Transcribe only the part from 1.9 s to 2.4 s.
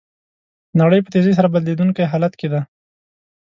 حالت